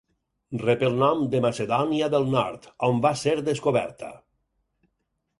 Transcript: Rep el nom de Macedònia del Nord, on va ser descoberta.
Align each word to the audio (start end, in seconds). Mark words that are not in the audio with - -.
Rep 0.61 0.83
el 0.85 0.95
nom 1.01 1.19
de 1.33 1.41
Macedònia 1.45 2.07
del 2.13 2.25
Nord, 2.35 2.65
on 2.87 3.03
va 3.03 3.11
ser 3.25 3.35
descoberta. 3.51 4.09